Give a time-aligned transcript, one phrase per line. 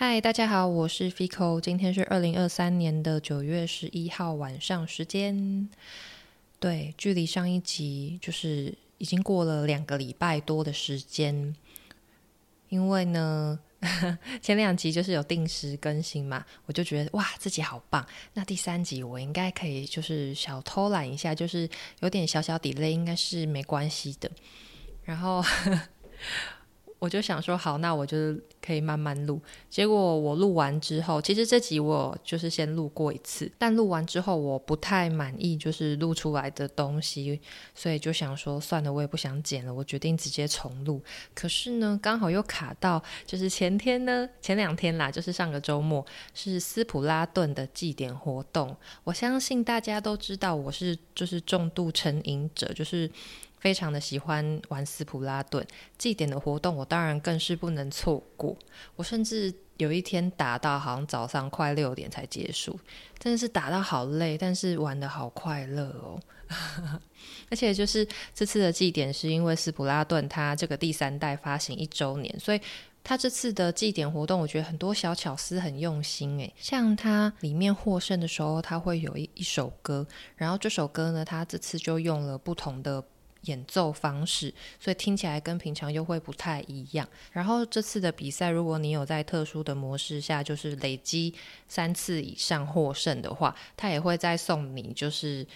[0.00, 5.68] 嗨，大家好，我是 Fico，今天是二零二三年的九月十一号晚上时间。
[6.60, 11.52] 对，距离上一集就是已经过了两个礼拜多的时间，
[12.68, 13.58] 因为呢，
[14.40, 18.06] 前两集就是有定时更新嘛，我就觉得哇，自己好棒。
[18.34, 21.68] 那第三集我应该可以就是小偷懒一下，就是
[22.02, 24.30] 有点小小 delay，应该是没关系的。
[25.02, 25.42] 然后。
[26.98, 29.40] 我就想说好，那我就可以慢慢录。
[29.70, 37.40] 结果我录完之后，其实这集我就是先录过一次，但录完之后我不太满意，就是录出来的东西，
[37.74, 41.00] 所以就想说算了，我也不想剪了，我决定直接重录。
[41.34, 48.76] 可是呢，刚好又卡到，就是前天呢，前两天啦，就是上个周末是斯普拉顿的祭典活动。
[49.04, 53.08] 我相信大家都知道，我是就是重度成瘾者，就是。
[53.60, 58.56] 非常的喜欢玩斯普拉顿祭典的活动，我当然更是不能错过。
[58.96, 62.78] 我甚至有一天打到好像早上快六点才结束，
[63.18, 66.20] 真的是打到好累，但是玩的好快乐哦。
[67.50, 72.60] 而且就是这次的祭典是因为斯普拉顿它这个第三代发行一周年，所以
[73.04, 76.54] 它这次的祭典活动，我觉得很多小巧思很用心诶。
[76.56, 83.04] 像它里面获胜的时候，它会有一一首歌，然后这首歌呢，它这次就用了不同的。
[83.48, 87.08] 演奏方式，所以听起来跟平常又会不太一样。
[87.32, 91.34] 然后这次的比赛，如果你有在特殊的模式下，就是累积
[91.66, 95.46] 三次以上获胜的话，他也会再送你，就是。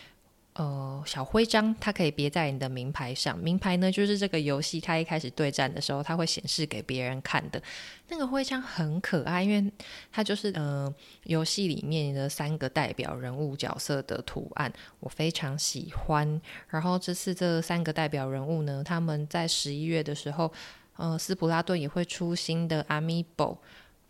[0.54, 3.38] 呃，小徽章它可以别在你的名牌上。
[3.38, 7.62] 名牌呢，就是这个游戏它一开始对战的时候，它会显示给别人看的。
[8.08, 9.72] 那个徽章很可爱，因为
[10.10, 16.38] 它就是 呃游戏里面的三个代表人物角色的图案，我非常喜欢。
[16.68, 20.52] 然后这次这三个代表人物呢，他们在十一月的时候，
[20.96, 23.56] 呃，斯普拉顿也会出新的 Amiibo。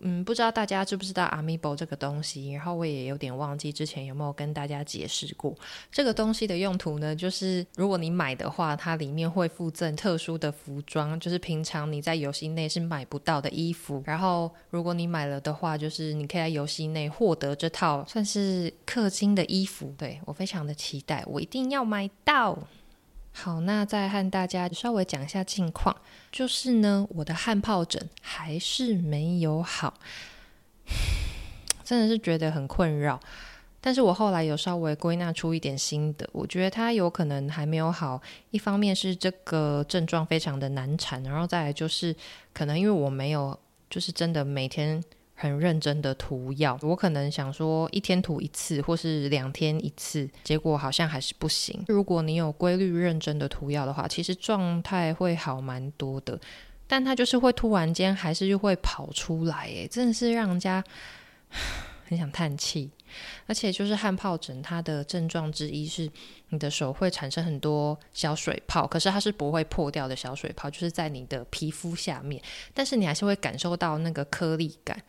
[0.05, 5.57] 嗯，不知道大家知不知道 Amiibo 这个东西，然后我也有点忘记之前有没有跟大家解释过
[5.91, 7.15] 这个东西的用途呢？
[7.15, 14.03] 就是如果你买的话，它里面会附赠特殊的服装，就是平常你在游戏内是买不到的衣服。
[14.05, 19.95] 然后如果你买了的话，就是你可以在游戏内获得这套算是氪金的衣服。
[19.97, 22.59] 对我非常的期待，我一定要买到。
[23.33, 25.97] 好，那再和大家稍微讲一下近况，
[26.31, 29.95] 就是呢，我的汗疱疹还是没有好，
[31.83, 33.19] 真的是觉得很困扰。
[33.81, 38.21] 但是我后来有稍微归纳出一点心得，我觉得它有可能还没有好。
[38.51, 42.15] 一方面是这个症状非常的难缠，然后再来就是
[42.53, 43.59] 可能因为我没有，
[43.91, 45.03] 就是真的每天。
[45.43, 51.83] 很认真的涂药，我可能想说一天涂一次，或是两天一次，结果好像还是不行。
[51.89, 56.39] 如果你有规律认真的涂药的话，其实状态会好蛮多的。
[56.87, 60.85] 但它就是会突然间还是又会跑出来，诶，真的是让人家
[62.07, 62.93] 很想叹气。
[63.47, 66.11] 而且就是汗疱疹，它的症状之一是
[66.51, 72.43] 你的手会产生很多小水泡，可是它是不会破掉的小水泡，就是在你的皮肤下面，
[72.73, 75.03] 但是你还是会感受到那个颗粒感。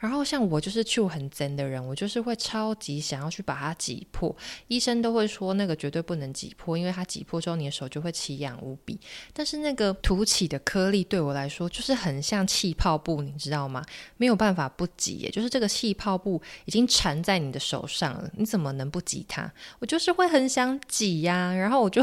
[0.00, 4.34] 然后像我就是去很真的人，我就是会超级想要去把它挤破。
[4.66, 8.98] 医生都会说那个绝对不能挤破，因为它挤破之后你的手就会奇痒无比。
[9.32, 13.84] 但是那个凸起的颗粒对我来说就是很像气泡布，你知道吗？
[14.16, 19.52] 没有办法不挤，也就是这个气泡布已经缠在你的手上了，你怎么能不挤它？
[19.80, 22.02] 我就是会很想挤呀，然后我就。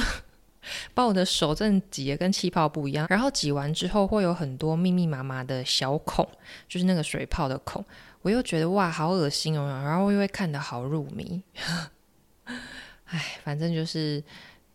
[0.93, 6.27] 把我的手正挤得跟气泡不一样，然后挤完之后会有很多密密麻麻的小孔，
[6.67, 7.83] 就是那个水泡的孔。
[8.21, 11.41] 我又觉得哇，好恶心哦，然后我又会看得好入迷。
[13.05, 14.21] 唉，反正就是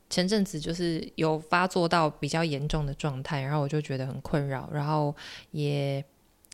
[0.09, 5.15] 前阵子就是有发作到比较严重的状态，然后我就觉得很困扰，然后
[5.51, 6.03] 也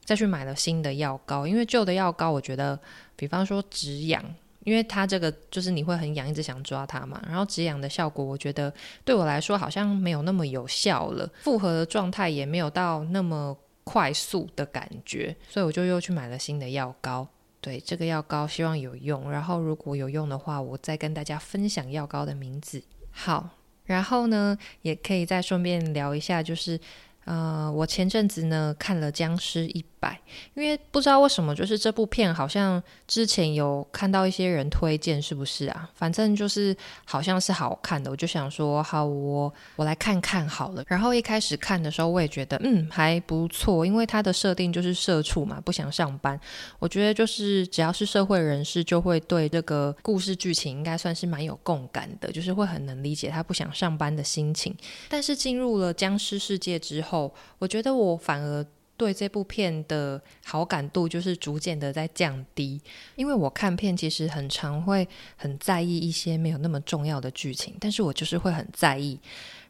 [0.05, 2.79] 再去买了新的药膏，因为旧的药膏我觉得，
[3.15, 4.25] 比方说止痒。
[4.69, 7.19] 因为它这个就是你会很痒，一直想抓它嘛。
[7.27, 8.71] 然后止痒的效果，我觉得
[9.03, 17.27] 对我来说好像没有那么有效了，复合的状态也没有到那么快速的感觉，所以我就又去买了新的药膏。
[17.61, 19.31] 对这个药膏，希望有用。
[19.31, 22.83] 然后如果有用的话，我再跟大家分享药膏的名字。
[23.11, 23.49] 好，
[23.87, 26.79] 然后呢，也可以再顺便聊一下，就是
[27.25, 29.83] 呃，我前阵子呢看了《僵尸一》。
[30.01, 30.21] 百，
[30.55, 35.89] 因为不知道为什么，就是这部片好像之前有看到一些人推荐，是不是啊？
[35.95, 40.85] 反正就是好像是好看的，我就想说，好，我我来看看好了。
[40.87, 46.39] 然后一开始看的时候，我也觉得嗯还不错，因为它的设定就是社畜嘛，不想上班。
[46.79, 54.75] 我觉得就是只要是社会人士，就会对这个故事剧情应该算是蛮有共感的，就是会很能理解他不想上班的心情。
[55.09, 58.65] 但是进入了僵尸世界之后，我觉得我反而。
[58.99, 62.79] 对这部片的好感度就是逐渐的在降低。
[63.17, 69.19] 因为我看片其实很常会很在意一些没有那么重要的剧情，但是我就是会很在意。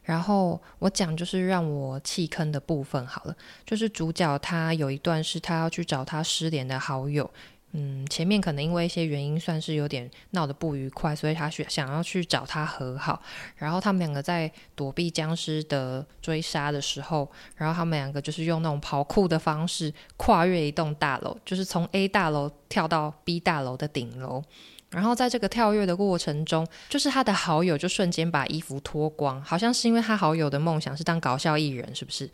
[0.01, 7.29] 然后我讲就是让我弃坑的部分好了，就是主角他有一段是他要去找他失联的好友，
[7.71, 13.21] 嗯，前面可能因为一些原因算是有点闹得不愉快，所以他去想要去找他和好。
[13.57, 24.43] 然后他们两个在躲避僵尸的追杀的时候，然后他们两个就是用那种跑酷的方式跨越一栋大楼，就是从 A 大楼跳到 B 大楼的顶楼。
[24.89, 32.27] 然后在这个跳跃的过程中，就是他的好友就瞬间把衣服脱光，好像是因为他好友的梦想是当搞笑艺人，是不是？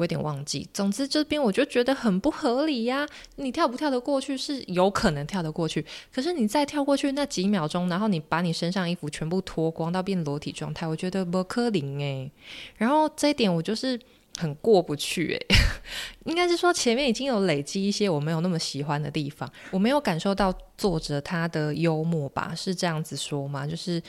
[0.00, 0.66] 我有点忘记。
[0.72, 3.06] 总之这边我就觉得很不合理呀！
[3.36, 12.30] 你跳不跳得过去是有可能跳得过去，可是你再跳过去那几秒钟，然后你把你身上衣服全部脱光到变裸体状态，我觉得不可能诶。
[12.78, 14.00] 然后这一点我就是。
[14.38, 15.46] 很过不去诶，
[16.24, 22.54] 应该是说前面已经有累积一些我没有那么喜欢的地方，我没有感受到作者他的幽默吧？
[22.56, 23.66] 是这样子说吗？
[23.66, 24.00] 就是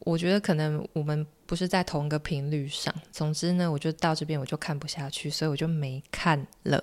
[0.00, 2.94] 我觉得可能我们不是在同一个频率上。
[3.12, 6.82] 总之呢，我就到这边我就看不下去，所以我就没看了。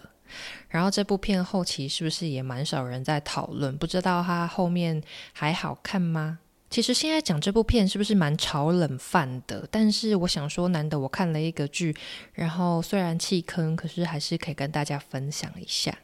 [0.67, 3.77] 然后这部片后期是不是也蛮少人在讨论？
[3.77, 5.01] 不知道它后面
[5.33, 6.39] 还好看吗？
[6.69, 9.65] 其实现在讲这部片是不是蛮炒冷饭的？
[9.71, 11.95] 但是我想说，难得我看了一个剧，
[12.33, 15.97] 然后虽然弃坑，可是还是可以跟大家分享一下。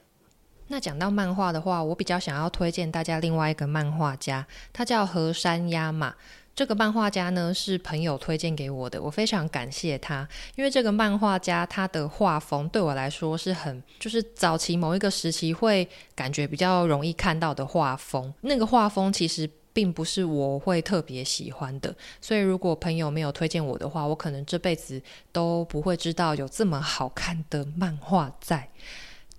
[0.69, 6.15] 那讲到漫画的话，我比较想要推荐大家另外一个漫画家，他叫河山鸭马。
[6.55, 18.33] 这个漫画家呢是朋友推荐给我的，我非常感谢他，因为这个漫画家他的画风对我来说是很，就是早期某一个时期会感觉比较容易看到的画风。
[18.41, 19.49] 那个画风其实。
[19.75, 25.01] 并不是我会特别喜欢的，所以如果朋友没有推荐我的话，我可能这辈子
[25.31, 28.69] 都不会知道有这么好看的漫画在。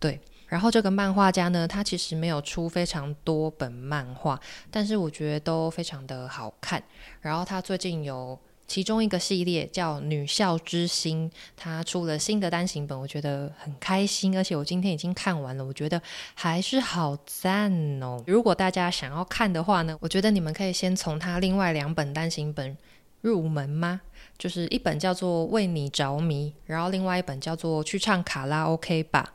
[0.00, 0.20] 对，
[0.54, 4.38] 然后这个漫画家呢，他其实没有出非常多本漫画，
[4.70, 6.80] 但是我觉得都非常的好看。
[7.20, 8.38] 然后他最近有。
[8.66, 16.00] 其中一个系列叫《女校之星》，他出了新的单行本，我觉得很开心，而且我今天已经看完了，我觉得
[16.34, 17.70] 还是好赞
[18.02, 18.24] 哦。
[18.26, 22.74] 如果大家想要看的话呢，我觉得你们可以先从他另外两本单行本
[23.20, 24.00] 入门吗？
[24.38, 29.34] 就是一本叫做《为你着迷》，然后另外一本叫做《去唱卡拉 OK 吧》。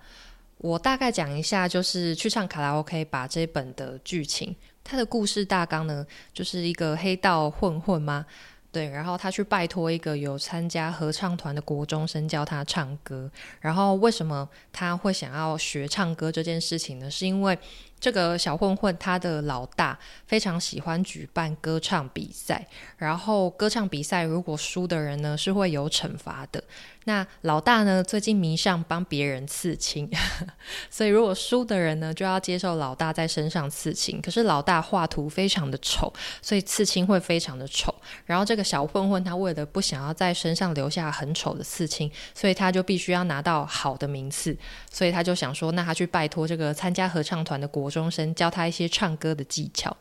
[0.59, 4.55] 我大概讲一下，就是《去唱卡拉 OK 把》这本的剧情。
[4.83, 8.25] 它的故事大纲呢，就是一个黑道混混吗？
[8.71, 13.31] 对，然后他去拜托一个有参加合唱团的国中生教他唱歌。
[13.59, 17.09] 然后为什么他会想要学唱歌这件事情呢？
[17.09, 17.57] 是因为
[17.99, 19.97] 这个小混混他的老大
[20.27, 22.67] 非常喜欢举办歌唱比赛，
[22.97, 26.63] 然后歌唱比赛如果输的人呢是会有惩罚的。
[27.09, 28.03] 那老大呢？
[28.03, 30.07] 最近迷上帮别人刺青，
[30.91, 34.21] 所以如果输的人呢，就要接受老大在身上刺青。
[34.21, 37.91] 可是老大画图非常的丑，所以刺青会非常的丑。
[38.27, 44.55] 然后这个小混混他为了不想要在身上留下很丑的刺青，所以他就必须要拿到好的名次。
[44.91, 49.97] 所以他就想说，那他去拜托这个参加合唱团的国中生教他一些唱歌的技巧。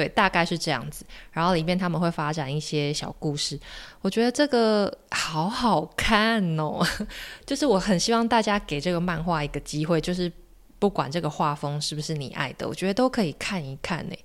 [0.00, 1.04] 对，大概是这样子。
[1.30, 3.60] 然后里面他们会发展一些小故事，
[4.00, 6.80] 我觉得这个好好看哦。
[7.44, 10.32] 就是我很希望大家给这个漫画一个机会，就是
[10.78, 14.16] 不管这个画风是不是你爱的，我觉得都可以看一看呢。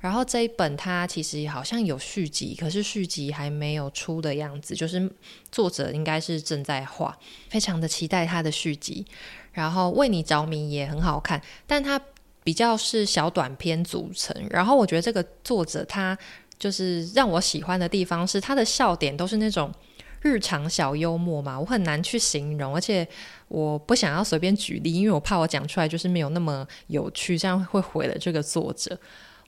[0.00, 5.10] 然后这一本它其实好像有续集，可是续集还没有出的样子，就是
[5.50, 7.16] 作者应该是正在画，
[7.48, 9.06] 非常的期待他的续集。
[9.52, 11.98] 然后为你着迷也很好看，但他。
[12.44, 16.16] 比较是小短片组成，然后我觉得这个作者他
[16.58, 19.72] 就是让我喜欢的地方是他的笑点都是那种
[20.20, 23.06] 日常小幽默嘛，我很难去形容，而且
[23.48, 28.98] 我不想要随便举例，因为我怕我讲出来就是没有那么有趣，这样会毁了这个作者。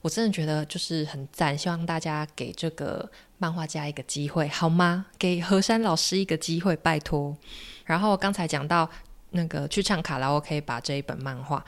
[0.01, 3.09] 我真的觉得就是很赞，希望大家给这个
[3.39, 5.05] 漫画家一个机会好吗？
[5.17, 7.35] 给何山老师一个机会，拜托。
[7.85, 8.87] 然后刚才讲到
[9.31, 11.63] 那个去唱卡拉 OK，把这一本漫画。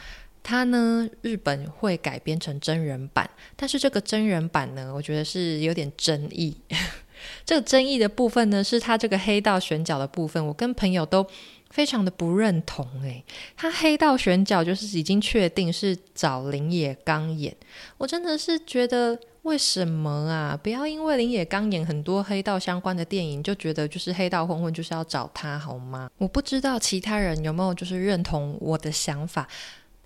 [0.48, 6.56] 它呢，日本会改编成真人版，但是这个真人版呢，我觉得是有点争议。
[7.46, 11.27] 这个争议的部分呢，是他这个黑道选角的部分，我跟朋友都
[11.70, 12.88] 非常的不认同。
[13.01, 13.22] 诶，
[13.58, 17.54] 他黑道选角就是已经确定是找林野刚演，
[17.98, 20.58] 我真的是觉得为什么啊？
[20.63, 26.10] 不要因为林野刚演很多黑道相关的电影，就觉得就是黑道混混就是要找他好吗？
[26.18, 29.46] 我不知道其他人有没有就是认同我的想法。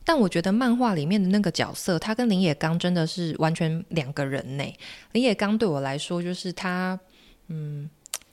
[0.03, 4.63] 但我觉得漫画里面的那个角色，他跟林野刚真的是完全两个人呢。
[5.11, 6.99] 林野刚对我来说，就是他，
[7.47, 7.89] 嗯，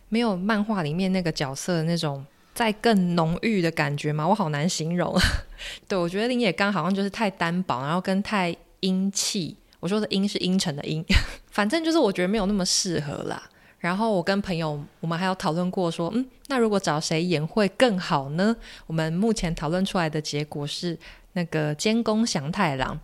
[0.09, 4.27] 没有漫画里面那个角色的那种再更浓郁的感觉吗？
[4.27, 5.15] 我好难形容。
[5.87, 9.57] 对我觉得林野刚好像就是太单薄，然后跟太阴气。
[9.81, 11.05] 我说的阴是阴沉的阴，
[11.53, 13.49] 反正就是我觉得没有那么适合啦。
[13.79, 18.57] 然后我跟朋友，我们还有讨论过说，嗯，那如果找谁演会更好呢？
[18.89, 20.99] 我们目前讨论出来的结果是
[21.38, 22.99] 那个监工祥太郎，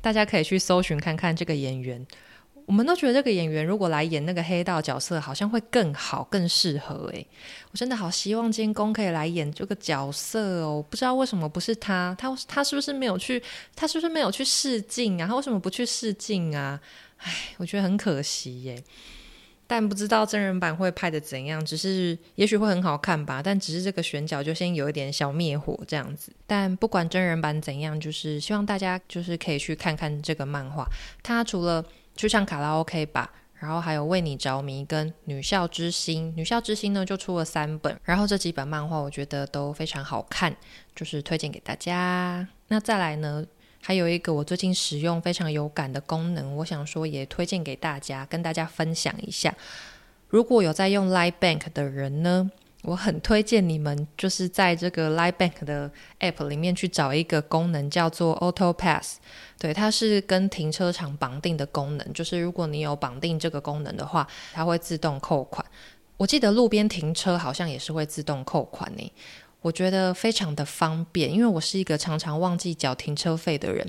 [0.00, 2.06] 大家可以去搜寻看看这个演员。
[2.66, 7.10] 我们都觉得这个演员如果来演那个黑道角色，好像会更好、更适合。
[7.12, 7.26] 诶，
[7.72, 10.84] 我真的好希望监工可以来演这个角色哦！
[10.88, 13.42] 不知道为什么不是他，他他是不是没有去？
[13.74, 15.26] 他是不是没有去试镜啊？
[15.26, 16.80] 他为什么不去试镜啊？
[17.16, 18.80] 唉，我觉得很可惜耶。
[19.72, 23.40] 但不知道真人版会拍的怎样，只是也许会很好看吧。
[23.40, 26.32] 但只是这个选角就先有一点小灭火这样子。
[26.44, 30.84] 但不管真人版怎样，就是希望大家就是可以去看看这个漫画。
[31.22, 31.84] 它除了
[32.16, 40.52] 去唱卡拉 OK 吧，然后还有为你着迷跟女校之星，女校之星呢就出了三本，然后这几本漫画我觉得都非常好看，
[40.96, 42.44] 就是推荐给大家。
[42.66, 43.46] 那再来呢，
[43.82, 49.54] 还有一个我最近使用非常有感的功能，我想说也推荐给大家，跟大家分享一下。
[50.28, 52.50] 如果有在用 Line Bank 的人呢？
[52.82, 59.18] 我很推荐你们，就是在这个 Line Bank 的 App 里面去找一个功能，叫做 Auto Pass。
[59.58, 65.62] 对，它是跟停车场绑定的功能，就是如果你有绑定这个功能的话，它会自动扣款。
[66.16, 69.12] 我记得路边停车好像也是会自动扣款呢。
[69.62, 73.86] 我觉得非常的方便，因为我是一个常常忘记缴停车费的人。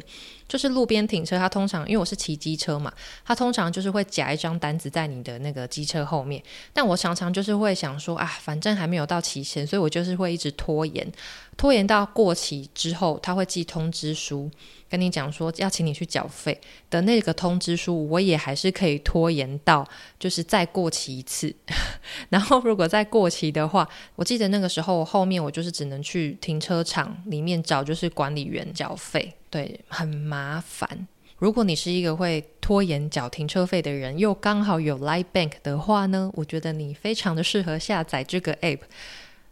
[0.51, 2.91] 就是路边停车，它通常因为我是骑机车嘛，
[3.23, 6.43] 它通常就是会夹一张单子在你的那个机车后面。
[6.73, 11.09] 但我常常就是会想说啊，反正还没有到期限，所以我就是会一直拖延，
[11.55, 14.51] 拖延到过期之后，他会寄通知书。
[14.89, 19.87] 跟你讲说要请你去缴费的那个通知书，我也还是可以拖延到
[20.19, 21.55] 就是再过期一次。
[22.27, 31.07] 然后如果再过期的话，我记得那个时候后面我就是只能去停车场里面找就是管理员缴费，对，很麻烦。
[31.37, 38.79] 如果你是一个会拖延缴停车费的人，又刚好有 Light Bank 的话呢，我觉得你非常的适合下载这个 App。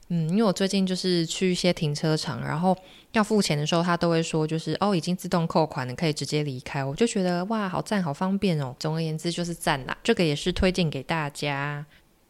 [0.08, 2.78] 嗯，因为我最近就是去一些停车场，然后
[3.12, 6.84] 要付钱的时候，他都会说，就是哦，已经自动扣款了，可以直接离开。
[6.84, 8.76] 我就觉得哇，好赞，好方便哦。
[8.80, 11.86] 总而言之就是赞啦，这个也是推荐给大家。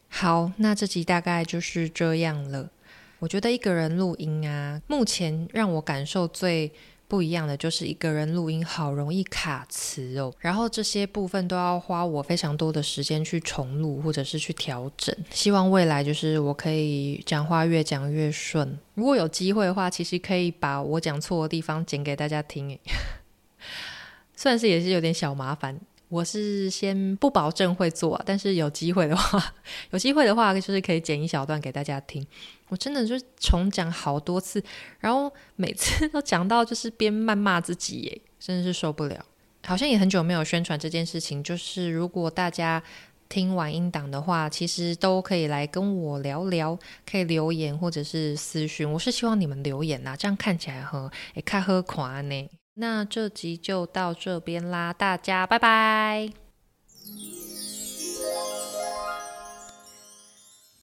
[0.08, 2.70] 好，那这集大概就是这样了。
[3.18, 6.72] 我觉得一个人录音啊，目前让我感受最。
[7.10, 15.12] 不一样的就是一个人录音好容易卡词哦，然后这些部分都要花我非常多的时间去重录或者是去调整。
[15.32, 18.78] 希望未来就是我可以讲话越讲越顺。
[18.94, 22.78] 如果有机会的话，其实可以把我讲错的地方剪给大家听。
[24.36, 25.78] 算是也是有点小麻烦。
[26.10, 29.54] 我是先不保证会做，但是有机会的话，
[29.90, 32.26] 有机会的话就是可以剪一小段给大家听。
[32.68, 34.62] 我真的就是重讲好多次，
[34.98, 39.24] 然后每次都讲到就是边谩骂自己，耶，真的是受不了。
[39.64, 42.82] 好像也很久没有宣传这件事情，就是如果大家
[43.28, 46.76] 听完音档的话，其实都可以来跟我聊聊，
[47.08, 48.90] 可以留言或者是私讯。
[48.92, 52.48] 我是希望你们留言呐，这样看起来很诶，看喝垮呢。
[52.74, 56.30] 那这集就到这边啦大家拜拜。